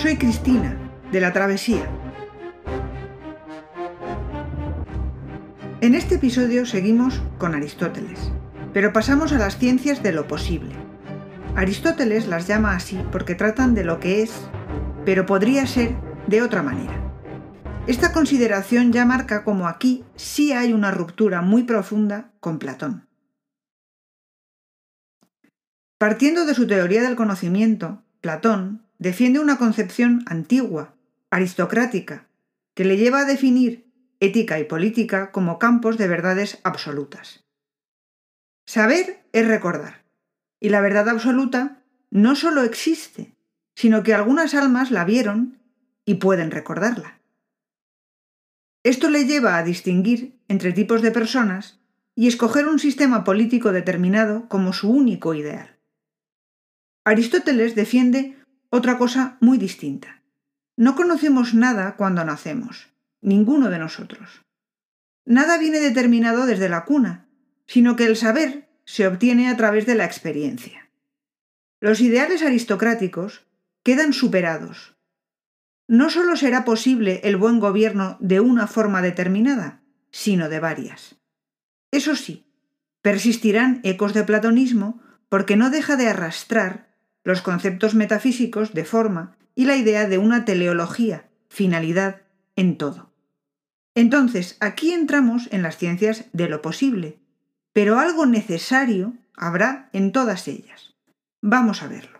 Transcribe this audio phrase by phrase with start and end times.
[0.00, 0.78] Soy Cristina,
[1.10, 1.84] de la Travesía.
[5.80, 8.30] En este episodio seguimos con Aristóteles,
[8.72, 10.72] pero pasamos a las ciencias de lo posible.
[11.56, 14.30] Aristóteles las llama así porque tratan de lo que es,
[15.04, 15.96] pero podría ser
[16.28, 16.94] de otra manera.
[17.88, 23.08] Esta consideración ya marca como aquí sí hay una ruptura muy profunda con Platón.
[25.98, 30.94] Partiendo de su teoría del conocimiento, Platón defiende una concepción antigua,
[31.30, 32.26] aristocrática,
[32.74, 33.86] que le lleva a definir
[34.20, 37.44] ética y política como campos de verdades absolutas.
[38.66, 40.04] Saber es recordar,
[40.60, 43.34] y la verdad absoluta no solo existe,
[43.74, 45.58] sino que algunas almas la vieron
[46.04, 47.20] y pueden recordarla.
[48.82, 51.78] Esto le lleva a distinguir entre tipos de personas
[52.14, 55.76] y escoger un sistema político determinado como su único ideal.
[57.04, 58.37] Aristóteles defiende
[58.70, 60.22] otra cosa muy distinta.
[60.76, 62.88] No conocemos nada cuando nacemos,
[63.20, 64.42] ninguno de nosotros.
[65.24, 67.28] Nada viene determinado desde la cuna,
[67.66, 70.90] sino que el saber se obtiene a través de la experiencia.
[71.80, 73.46] Los ideales aristocráticos
[73.82, 74.96] quedan superados.
[75.86, 81.16] No solo será posible el buen gobierno de una forma determinada, sino de varias.
[81.90, 82.46] Eso sí,
[83.02, 86.87] persistirán ecos de platonismo porque no deja de arrastrar
[87.28, 92.22] los conceptos metafísicos de forma y la idea de una teleología, finalidad,
[92.56, 93.12] en todo.
[93.94, 97.18] Entonces, aquí entramos en las ciencias de lo posible,
[97.74, 100.94] pero algo necesario habrá en todas ellas.
[101.42, 102.18] Vamos a verlo.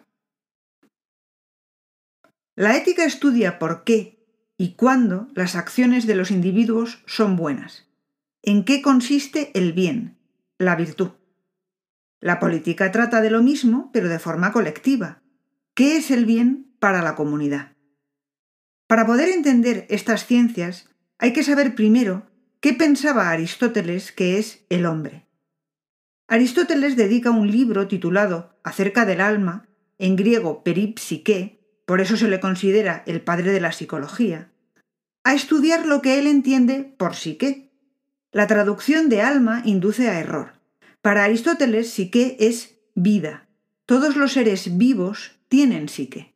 [2.55, 4.27] La ética estudia por qué
[4.59, 7.87] y cuándo las acciones de los individuos son buenas,
[8.43, 10.19] en qué consiste el bien,
[10.59, 11.13] la virtud.
[12.21, 15.23] La política trata de lo mismo, pero de forma colectiva.
[15.75, 17.77] ¿Qué es el bien para la comunidad?
[18.89, 20.89] Para poder entender estas ciencias,
[21.19, 22.27] hay que saber primero
[22.61, 25.27] qué pensaba Aristóteles que es el hombre.
[26.27, 32.41] Aristóteles dedica un libro titulado Acerca del alma, en griego peripsique, por eso se le
[32.41, 34.51] considera el padre de la psicología,
[35.25, 37.71] a estudiar lo que él entiende por psique.
[38.33, 40.58] La traducción de alma induce a error.
[41.01, 43.49] Para Aristóteles, psique es vida.
[43.87, 46.35] Todos los seres vivos tienen psique.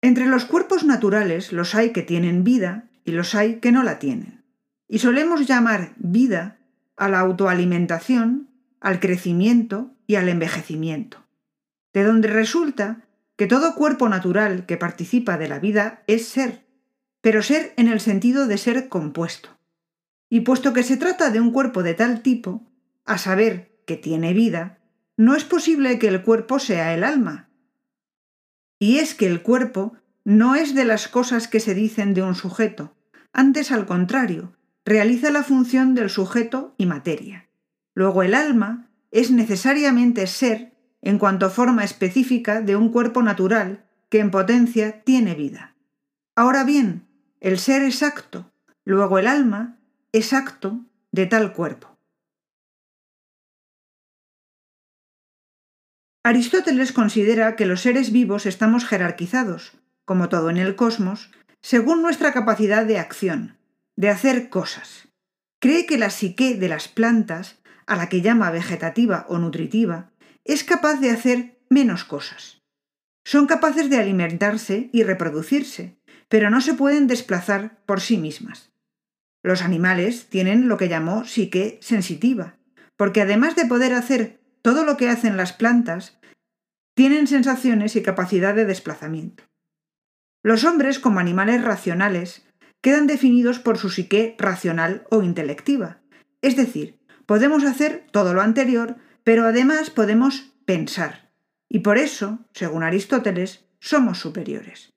[0.00, 3.98] Entre los cuerpos naturales los hay que tienen vida y los hay que no la
[3.98, 4.44] tienen.
[4.88, 6.58] Y solemos llamar vida
[6.96, 8.50] a la autoalimentación,
[8.80, 11.24] al crecimiento y al envejecimiento,
[11.92, 13.04] de donde resulta
[13.36, 16.66] que todo cuerpo natural que participa de la vida es ser,
[17.20, 19.50] pero ser en el sentido de ser compuesto.
[20.32, 22.66] Y puesto que se trata de un cuerpo de tal tipo,
[23.04, 24.78] a saber, que tiene vida,
[25.18, 27.50] no es posible que el cuerpo sea el alma.
[28.78, 29.92] Y es que el cuerpo
[30.24, 32.96] no es de las cosas que se dicen de un sujeto,
[33.34, 34.56] antes al contrario,
[34.86, 37.50] realiza la función del sujeto y materia.
[37.92, 40.72] Luego el alma es necesariamente ser
[41.02, 45.76] en cuanto forma específica de un cuerpo natural que en potencia tiene vida.
[46.34, 47.06] Ahora bien,
[47.40, 48.50] el ser exacto,
[48.86, 49.76] luego el alma,
[50.12, 51.96] exacto de tal cuerpo.
[56.22, 59.72] Aristóteles considera que los seres vivos estamos jerarquizados,
[60.04, 61.30] como todo en el cosmos,
[61.62, 63.56] según nuestra capacidad de acción,
[63.96, 65.08] de hacer cosas.
[65.60, 70.10] Cree que la psique de las plantas, a la que llama vegetativa o nutritiva,
[70.44, 72.60] es capaz de hacer menos cosas.
[73.24, 75.96] Son capaces de alimentarse y reproducirse,
[76.28, 78.71] pero no se pueden desplazar por sí mismas.
[79.42, 82.56] Los animales tienen lo que llamó psique sensitiva,
[82.96, 86.18] porque además de poder hacer todo lo que hacen las plantas,
[86.94, 89.44] tienen sensaciones y capacidad de desplazamiento.
[90.44, 92.46] Los hombres, como animales racionales,
[92.80, 96.00] quedan definidos por su psique racional o intelectiva.
[96.42, 101.30] Es decir, podemos hacer todo lo anterior, pero además podemos pensar.
[101.68, 104.92] Y por eso, según Aristóteles, somos superiores.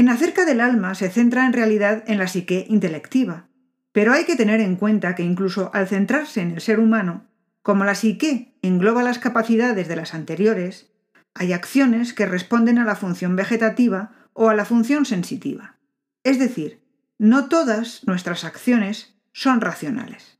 [0.00, 3.50] En acerca del alma se centra en realidad en la psique intelectiva,
[3.92, 7.26] pero hay que tener en cuenta que incluso al centrarse en el ser humano,
[7.60, 10.90] como la psique engloba las capacidades de las anteriores,
[11.34, 15.76] hay acciones que responden a la función vegetativa o a la función sensitiva.
[16.24, 16.80] Es decir,
[17.18, 20.38] no todas nuestras acciones son racionales.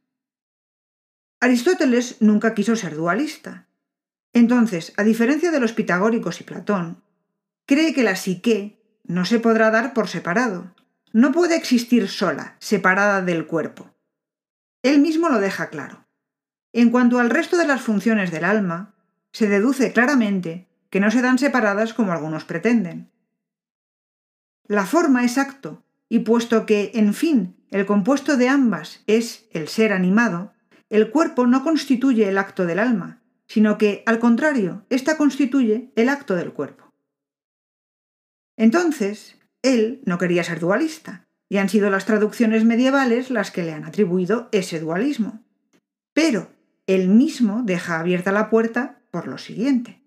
[1.39, 3.67] Aristóteles nunca quiso ser dualista.
[4.33, 7.03] Entonces, a diferencia de los pitagóricos y Platón,
[7.67, 8.80] cree que la psique
[9.11, 10.73] no se podrá dar por separado.
[11.13, 13.91] No puede existir sola, separada del cuerpo.
[14.85, 16.07] Él mismo lo deja claro.
[16.73, 18.95] En cuanto al resto de las funciones del alma,
[19.33, 23.11] se deduce claramente que no se dan separadas como algunos pretenden.
[24.69, 29.67] La forma es acto, y puesto que, en fin, el compuesto de ambas es el
[29.67, 30.53] ser animado,
[30.89, 36.09] el cuerpo no constituye el acto del alma, sino que, al contrario, ésta constituye el
[36.09, 36.90] acto del cuerpo.
[38.61, 43.73] Entonces, él no quería ser dualista, y han sido las traducciones medievales las que le
[43.73, 45.43] han atribuido ese dualismo.
[46.13, 46.51] Pero
[46.87, 50.03] él mismo deja abierta la puerta por lo siguiente.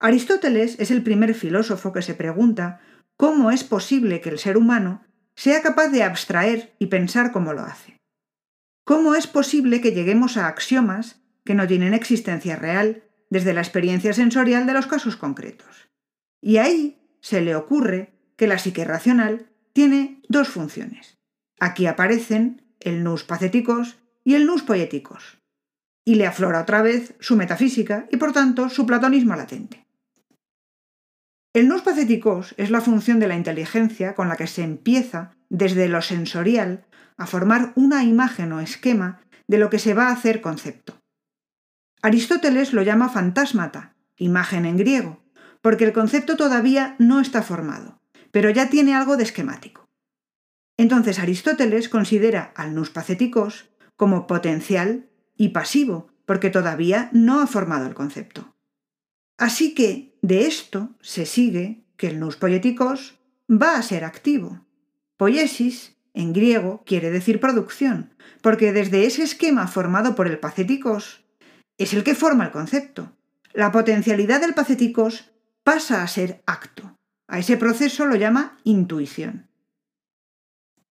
[0.00, 2.80] Aristóteles es el primer filósofo que se pregunta
[3.16, 5.04] cómo es posible que el ser humano
[5.36, 7.96] sea capaz de abstraer y pensar como lo hace.
[8.84, 14.12] ¿Cómo es posible que lleguemos a axiomas que no tienen existencia real desde la experiencia
[14.12, 15.88] sensorial de los casos concretos?
[16.40, 21.18] Y ahí se le ocurre que la psique racional tiene dos funciones.
[21.58, 25.42] Aquí aparecen el nous patheticos y el nous poéticos,
[26.04, 29.88] y le aflora otra vez su metafísica y por tanto su platonismo latente.
[31.52, 35.88] El nous patheticos es la función de la inteligencia con la que se empieza, desde
[35.88, 36.86] lo sensorial,
[37.16, 41.00] a formar una imagen o esquema de lo que se va a hacer concepto.
[42.02, 45.25] Aristóteles lo llama fantasmata, imagen en griego,
[45.60, 48.00] porque el concepto todavía no está formado,
[48.30, 49.86] pero ya tiene algo de esquemático.
[50.76, 57.86] Entonces Aristóteles considera al nous patheticos como potencial y pasivo, porque todavía no ha formado
[57.86, 58.54] el concepto.
[59.38, 63.16] Así que de esto se sigue que el nous poieticos
[63.48, 64.66] va a ser activo.
[65.16, 71.24] Poiesis, en griego, quiere decir producción, porque desde ese esquema formado por el pacéticos
[71.78, 73.12] es el que forma el concepto.
[73.52, 75.30] La potencialidad del pacéticos
[75.66, 76.94] pasa a ser acto.
[77.26, 79.48] A ese proceso lo llama intuición.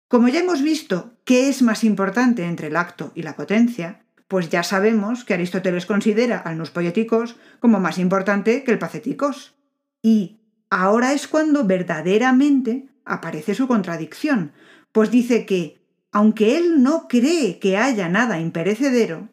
[0.07, 4.47] Como ya hemos visto qué es más importante entre el acto y la potencia, pues
[4.49, 9.59] ya sabemos que Aristóteles considera al nous poieticos como más importante que el pacéticos.
[10.01, 10.39] Y
[10.69, 14.53] ahora es cuando verdaderamente aparece su contradicción,
[14.93, 15.83] pues dice que,
[16.13, 19.27] aunque él no cree que haya nada imperecedero,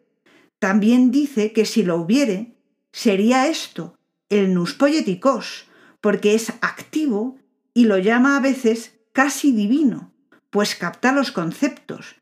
[0.58, 2.58] también dice que si lo hubiere,
[2.90, 3.97] sería esto,
[4.28, 5.66] el nous poieticos,
[6.00, 7.38] porque es activo
[7.74, 10.12] y lo llama a veces casi divino,
[10.50, 12.16] pues capta los conceptos,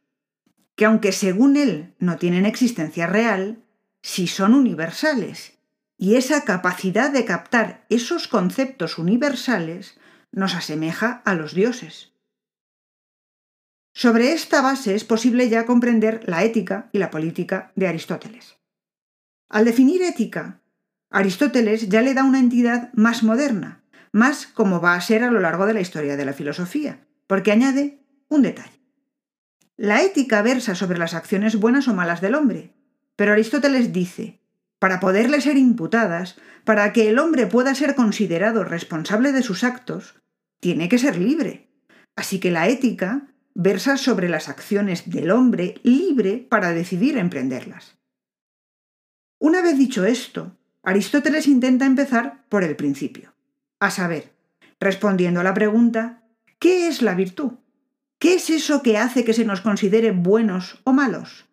[0.76, 3.64] que aunque según él no tienen existencia real,
[4.02, 5.58] sí son universales,
[5.98, 9.98] y esa capacidad de captar esos conceptos universales
[10.30, 12.12] nos asemeja a los dioses.
[13.94, 18.58] Sobre esta base es posible ya comprender la ética y la política de Aristóteles.
[19.48, 20.60] Al definir ética,
[21.10, 25.40] Aristóteles ya le da una entidad más moderna, más como va a ser a lo
[25.40, 28.80] largo de la historia de la filosofía, porque añade un detalle.
[29.76, 32.74] La ética versa sobre las acciones buenas o malas del hombre,
[33.14, 34.40] pero Aristóteles dice,
[34.78, 40.16] para poderle ser imputadas, para que el hombre pueda ser considerado responsable de sus actos,
[40.60, 41.70] tiene que ser libre.
[42.16, 47.96] Así que la ética versa sobre las acciones del hombre libre para decidir emprenderlas.
[49.38, 50.55] Una vez dicho esto,
[50.86, 53.34] Aristóteles intenta empezar por el principio,
[53.80, 54.32] a saber,
[54.78, 56.22] respondiendo a la pregunta
[56.60, 57.54] ¿qué es la virtud?
[58.20, 61.46] ¿Qué es eso que hace que se nos considere buenos o malos?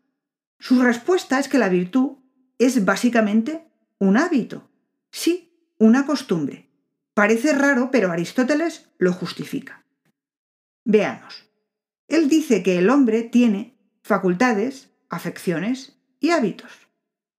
[0.59, 2.17] Su respuesta es que la virtud
[2.59, 3.65] es básicamente
[3.97, 4.69] un hábito,
[5.09, 6.69] sí, una costumbre.
[7.15, 9.83] Parece raro, pero Aristóteles lo justifica.
[10.85, 11.49] Veamos.
[12.07, 16.71] Él dice que el hombre tiene facultades, afecciones y hábitos.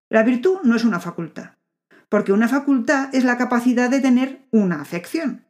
[0.09, 1.53] La virtud no es una facultad,
[2.15, 5.45] porque una facultad es la capacidad de tener una afección.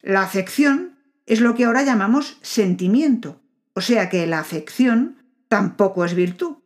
[0.00, 3.42] La afección es lo que ahora llamamos sentimiento,
[3.72, 6.58] o sea que la afección tampoco es virtud.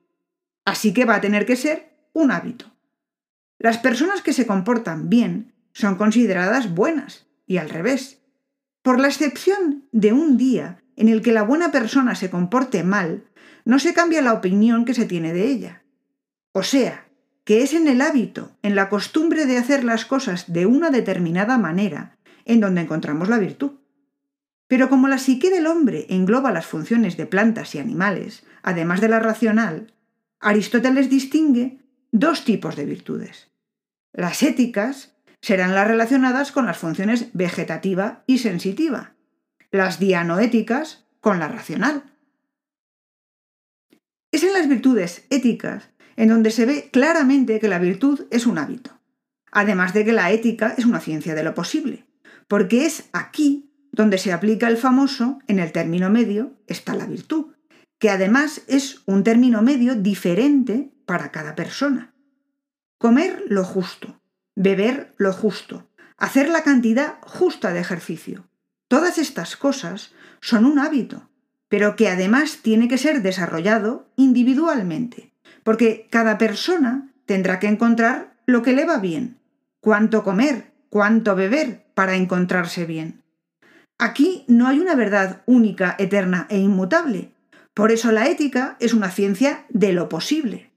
[0.67, 2.77] Así que va a tener que ser un hábito.
[3.59, 8.21] Las personas que se comportan bien son consideradas buenas, y al revés.
[8.83, 13.25] Por la excepción de un día en el que la buena persona se comporte mal,
[13.65, 15.85] no se cambia la opinión que se tiene de ella.
[16.53, 17.08] O sea,
[17.49, 21.57] que es en el hábito, en la costumbre de hacer las cosas de una determinada
[21.57, 23.71] manera, en donde encontramos la virtud.
[24.67, 29.09] Pero como la psique del hombre engloba las funciones de plantas y animales, además de
[29.09, 29.95] la racional,
[30.41, 31.79] Aristóteles distingue
[32.13, 33.49] dos tipos de virtudes.
[34.13, 39.15] Las éticas serán las relacionadas con las funciones vegetativa y sensitiva,
[39.71, 42.13] las dianoéticas con la racional.
[44.33, 48.59] Es en las virtudes éticas en donde se ve claramente que la virtud es un
[48.59, 48.91] hábito,
[49.53, 52.07] además de que la ética es una ciencia de lo posible,
[52.49, 57.55] porque es aquí donde se aplica el famoso, en el término medio, está la virtud,
[58.01, 62.13] que además es un término medio diferente para cada persona.
[62.99, 64.21] Comer lo justo,
[64.57, 68.51] beber lo justo, hacer la cantidad justa de ejercicio.
[68.89, 71.31] Todas estas cosas son un hábito,
[71.69, 75.28] pero que además tiene que ser desarrollado individualmente,
[75.69, 79.37] porque cada persona tendrá que encontrar lo que le va bien,
[79.83, 83.23] cuánto comer, cuánto beber para encontrarse bien.
[83.99, 87.33] Aquí no hay una verdad única, eterna e inmutable.
[87.75, 90.71] Por eso la ética es una ciencia de lo posible.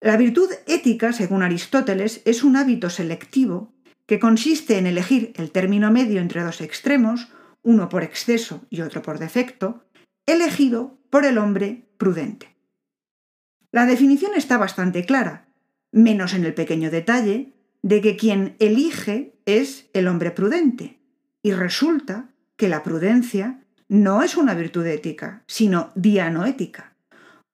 [0.00, 3.74] La virtud ética, según Aristóteles, es un hábito selectivo
[4.06, 7.28] que consiste en elegir el término medio entre dos extremos,
[7.60, 9.84] uno por exceso y otro por defecto,
[10.24, 12.52] elegido por el hombre prudente.
[13.72, 15.48] La definición está bastante clara,
[15.90, 21.00] menos en el pequeño detalle de que quien elige es el hombre prudente,
[21.42, 26.94] y resulta que la prudencia no es una virtud ética, sino dianoética.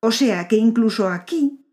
[0.00, 1.64] O sea que incluso aquí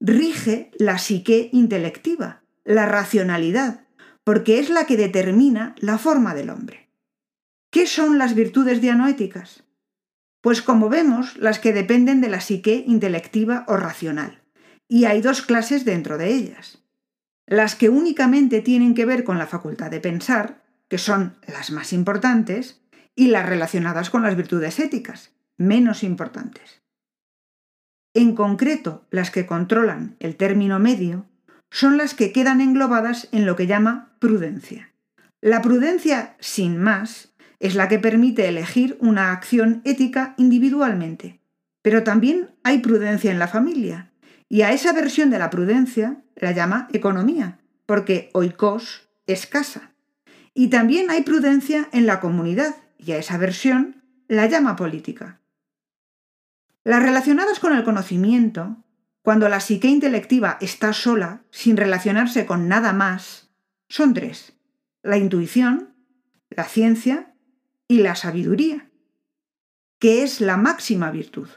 [0.00, 3.84] rige la psique intelectiva, la racionalidad,
[4.22, 6.88] porque es la que determina la forma del hombre.
[7.70, 9.64] ¿Qué son las virtudes dianoéticas?
[10.48, 14.40] Pues como vemos, las que dependen de la psique intelectiva o racional.
[14.88, 16.82] Y hay dos clases dentro de ellas.
[17.46, 21.92] Las que únicamente tienen que ver con la facultad de pensar, que son las más
[21.92, 22.80] importantes,
[23.14, 26.80] y las relacionadas con las virtudes éticas, menos importantes.
[28.14, 31.26] En concreto, las que controlan el término medio
[31.70, 34.94] son las que quedan englobadas en lo que llama prudencia.
[35.42, 41.40] La prudencia, sin más, es la que permite elegir una acción ética individualmente.
[41.82, 44.12] Pero también hay prudencia en la familia,
[44.48, 49.92] y a esa versión de la prudencia la llama economía, porque oikos es casa.
[50.54, 55.40] Y también hay prudencia en la comunidad, y a esa versión la llama política.
[56.84, 58.76] Las relacionadas con el conocimiento,
[59.22, 63.50] cuando la psique intelectiva está sola, sin relacionarse con nada más,
[63.88, 64.54] son tres.
[65.02, 65.94] La intuición,
[66.50, 67.27] la ciencia
[67.88, 68.90] y la sabiduría,
[69.98, 71.48] que es la máxima virtud.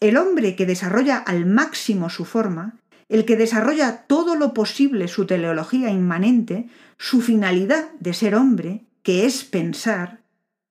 [0.00, 2.78] El hombre que desarrolla al máximo su forma
[3.08, 9.24] el que desarrolla todo lo posible su teleología inmanente, su finalidad de ser hombre, que
[9.24, 10.22] es pensar,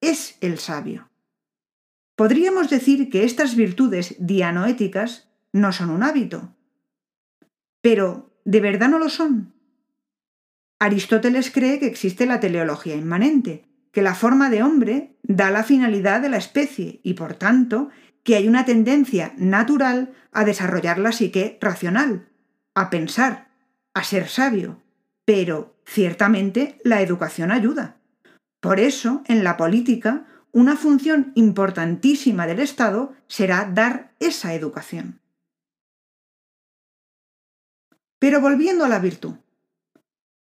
[0.02, 1.10] es el sabio.
[2.16, 6.56] Podríamos decir que estas virtudes dianoéticas no son un hábito.
[7.82, 9.54] Pero, ¿de verdad no lo son?
[10.80, 13.66] Aristóteles cree que existe la teleología inmanente,
[13.98, 17.90] que la forma de hombre da la finalidad de la especie y, por tanto,
[18.22, 22.30] que hay una tendencia natural a desarrollar la psique racional,
[22.76, 23.50] a pensar,
[23.96, 24.84] a ser sabio,
[25.26, 27.98] pero ciertamente la educación ayuda.
[28.60, 35.22] Por eso, en la política, una función importantísima del Estado será dar esa educación.
[38.20, 39.38] Pero volviendo a la virtud.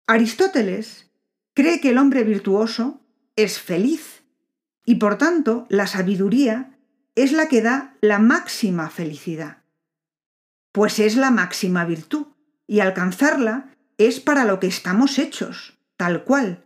[0.06, 1.10] Aristóteles
[1.54, 3.01] cree que el hombre virtuoso
[3.36, 4.22] es feliz
[4.84, 6.78] y por tanto la sabiduría
[7.14, 9.58] es la que da la máxima felicidad.
[10.72, 12.26] Pues es la máxima virtud,
[12.66, 16.64] y alcanzarla es para lo que estamos hechos, tal cual.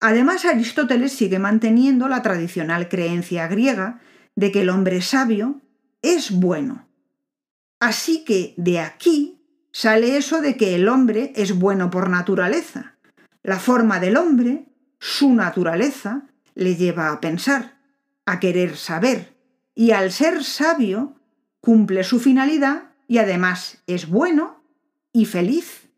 [0.00, 4.00] Además, Aristóteles sigue manteniendo la tradicional creencia griega
[4.34, 5.60] de que el hombre sabio
[6.00, 6.88] es bueno.
[7.78, 12.96] Así que de aquí sale eso de que el hombre es bueno por naturaleza.
[13.42, 14.64] La forma del hombre,
[15.04, 17.76] su naturaleza, le lleva a pensar,
[18.24, 19.34] a querer saber,
[19.74, 21.16] y al ser sabio
[21.60, 24.62] cumple su finalidad y además es bueno
[25.12, 25.88] y feliz.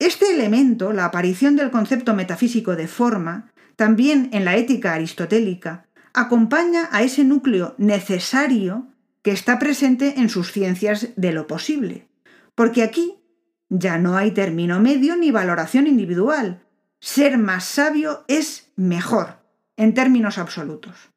[0.00, 6.88] Este elemento, la aparición del concepto metafísico de forma, también en la ética aristotélica, acompaña
[6.90, 8.88] a ese núcleo necesario
[9.22, 12.08] que está presente en sus ciencias de lo posible,
[12.56, 13.20] porque aquí
[13.68, 16.64] ya no hay término medio ni valoración individual.
[17.00, 19.38] Ser más sabio es mejor,
[19.76, 21.10] en términos absolutos.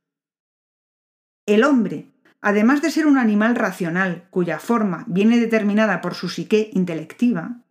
[1.48, 6.70] El hombre, además de ser un animal racional cuya forma viene determinada por su psique
[6.74, 7.62] intelectiva,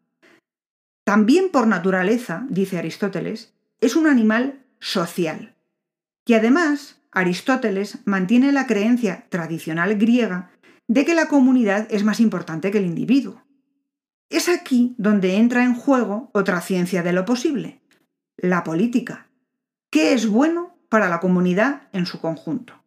[1.05, 5.57] también por naturaleza, dice Aristóteles, es un animal social.
[6.27, 10.51] Y además, Aristóteles mantiene la creencia tradicional griega
[10.87, 13.45] de que la comunidad es más importante que el individuo.
[14.29, 17.80] Es aquí donde entra en juego otra ciencia de lo posible,
[18.43, 19.29] la política.
[19.91, 22.83] ¿Qué es bueno para la comunidad en su conjunto?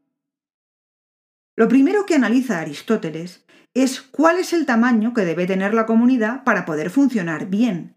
[1.56, 6.44] Lo primero que analiza Aristóteles es cuál es el tamaño que debe tener la comunidad
[6.44, 7.96] para poder funcionar bien.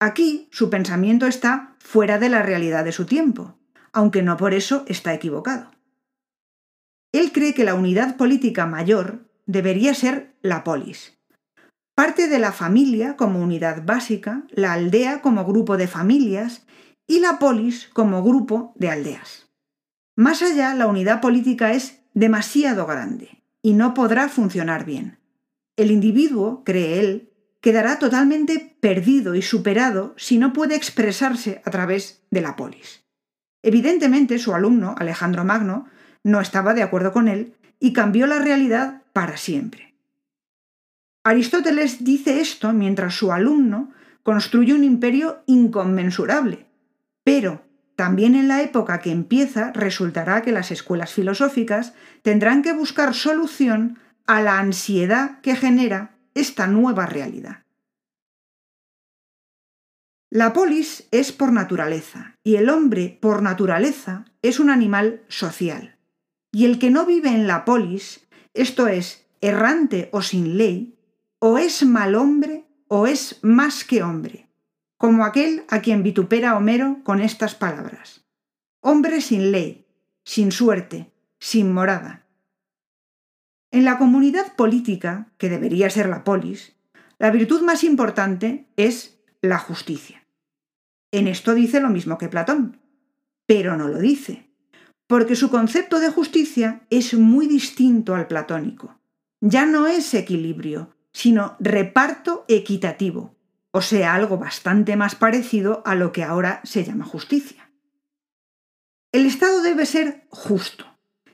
[0.00, 3.58] Aquí su pensamiento está fuera de la realidad de su tiempo,
[3.92, 5.70] aunque no por eso está equivocado.
[7.12, 11.18] Él cree que la unidad política mayor debería ser la polis.
[11.94, 16.63] Parte de la familia como unidad básica, la aldea como grupo de familias
[17.06, 19.48] y la polis como grupo de aldeas.
[20.16, 25.18] Más allá, la unidad política es demasiado grande y no podrá funcionar bien.
[25.76, 27.30] El individuo, cree él,
[27.60, 33.04] quedará totalmente perdido y superado si no puede expresarse a través de la polis.
[33.62, 35.86] Evidentemente, su alumno, Alejandro Magno,
[36.22, 39.94] no estaba de acuerdo con él y cambió la realidad para siempre.
[41.24, 43.90] Aristóteles dice esto mientras su alumno
[44.22, 46.66] construye un imperio inconmensurable,
[47.24, 47.64] pero
[47.96, 53.98] también en la época que empieza resultará que las escuelas filosóficas tendrán que buscar solución
[54.26, 57.64] a la ansiedad que genera esta nueva realidad.
[60.30, 65.96] La polis es por naturaleza y el hombre por naturaleza es un animal social.
[66.50, 70.98] Y el que no vive en la polis, esto es, errante o sin ley,
[71.38, 74.48] o es mal hombre o es más que hombre,
[75.04, 78.24] como aquel a quien vitupera Homero con estas palabras.
[78.80, 79.84] Hombre sin ley,
[80.24, 82.24] sin suerte, sin morada.
[83.70, 86.74] En la comunidad política, que debería ser la polis,
[87.18, 90.26] la virtud más importante es la justicia.
[91.12, 92.80] En esto dice lo mismo que Platón,
[93.44, 94.48] pero no lo dice,
[95.06, 98.98] porque su concepto de justicia es muy distinto al platónico.
[99.42, 103.33] Ya no es equilibrio, sino reparto equitativo,
[103.76, 107.72] o sea, algo bastante más parecido a lo que ahora se llama justicia.
[109.10, 110.86] El Estado debe ser justo.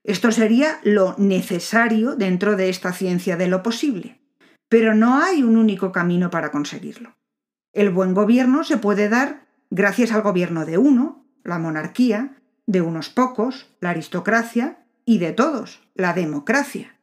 [0.04, 4.22] Esto sería lo necesario dentro de esta ciencia de lo posible,
[4.70, 7.14] pero no hay un único camino para conseguirlo.
[7.74, 13.10] El buen gobierno se puede dar gracias al gobierno de uno, la monarquía, de unos
[13.10, 16.96] pocos, la aristocracia, y de todos, la democracia.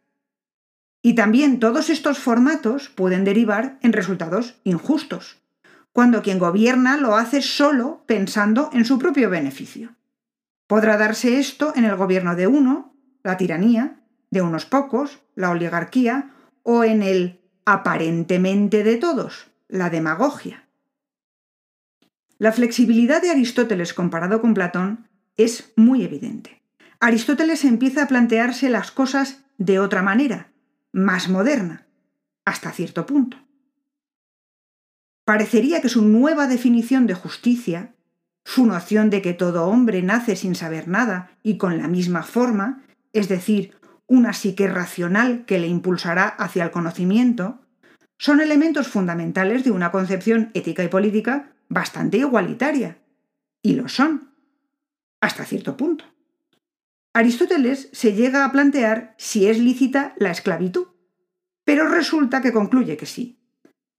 [1.08, 5.38] Y también todos estos formatos pueden derivar en resultados injustos,
[5.94, 9.96] cuando quien gobierna lo hace solo pensando en su propio beneficio.
[10.68, 16.32] Podrá darse esto en el gobierno de uno, la tiranía, de unos pocos, la oligarquía,
[16.64, 20.68] o en el aparentemente de todos, la demagogia.
[22.38, 26.62] La flexibilidad de Aristóteles comparado con Platón es muy evidente.
[27.00, 30.52] Aristóteles empieza a plantearse las cosas de otra manera,
[30.92, 31.88] más moderna,
[32.46, 33.38] hasta cierto punto.
[35.26, 37.94] Parecería que su nueva definición de justicia,
[38.46, 42.84] su noción de que todo hombre nace sin saber nada y con la misma forma,
[43.12, 43.76] es decir,
[44.08, 47.60] una psique racional que le impulsará hacia el conocimiento,
[48.18, 52.98] son elementos fundamentales de una concepción ética y política bastante igualitaria.
[53.62, 54.32] Y lo son,
[55.20, 56.06] hasta cierto punto.
[57.18, 60.90] Aristóteles se llega a plantear si es lícita la esclavitud,
[61.66, 63.40] pero resulta que concluye que sí,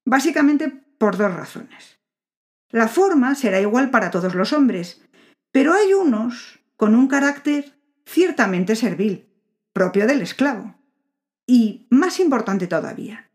[0.05, 1.99] básicamente por dos razones.
[2.71, 5.03] La forma será igual para todos los hombres,
[5.51, 7.77] pero hay unos con un carácter
[8.07, 9.29] ciertamente servil,
[9.73, 10.77] propio del esclavo.
[11.45, 13.33] Y, más importante todavía,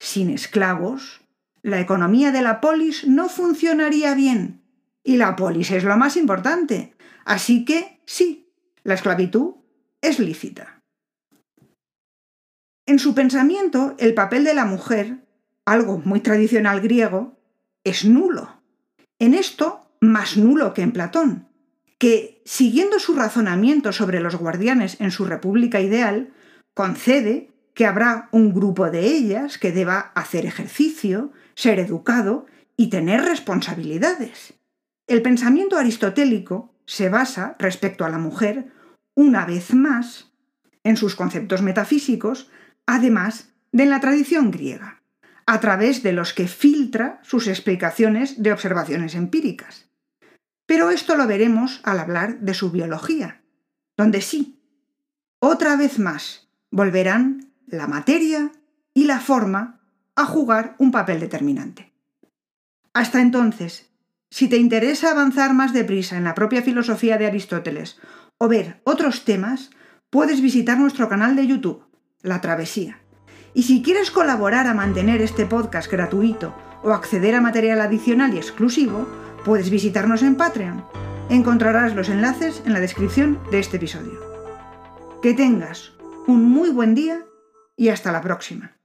[0.00, 1.20] sin esclavos,
[1.60, 4.62] la economía de la polis no funcionaría bien.
[5.04, 6.94] Y la polis es lo más importante.
[7.26, 8.47] Así que, sí,
[8.84, 9.54] la esclavitud
[10.00, 10.82] es lícita.
[12.86, 15.18] En su pensamiento, el papel de la mujer,
[15.66, 17.36] algo muy tradicional griego,
[17.84, 18.62] es nulo.
[19.18, 21.48] En esto, más nulo que en Platón,
[21.98, 26.32] que, siguiendo su razonamiento sobre los guardianes en su república ideal,
[26.74, 33.22] concede que habrá un grupo de ellas que deba hacer ejercicio, ser educado y tener
[33.22, 34.54] responsabilidades.
[35.06, 38.72] El pensamiento aristotélico se basa, respecto a la mujer,
[39.14, 40.32] una vez más,
[40.84, 42.50] en sus conceptos metafísicos,
[42.86, 45.02] además de en la tradición griega,
[45.44, 49.90] a través de los que filtra sus explicaciones de observaciones empíricas.
[50.64, 53.42] Pero esto lo veremos al hablar de su biología,
[53.98, 54.58] donde sí,
[55.40, 58.50] otra vez más, volverán la materia
[58.94, 59.82] y la forma
[60.16, 61.92] a jugar un papel determinante.
[62.94, 63.87] Hasta entonces,
[64.30, 67.98] si te interesa avanzar más deprisa en la propia filosofía de Aristóteles
[68.36, 69.70] o ver otros temas,
[70.10, 71.84] puedes visitar nuestro canal de YouTube,
[72.22, 73.00] La Travesía.
[73.54, 78.36] Y si quieres colaborar a mantener este podcast gratuito o acceder a material adicional y
[78.36, 79.08] exclusivo,
[79.44, 80.84] puedes visitarnos en Patreon.
[81.30, 84.20] Encontrarás los enlaces en la descripción de este episodio.
[85.22, 85.92] Que tengas
[86.26, 87.24] un muy buen día
[87.76, 88.77] y hasta la próxima.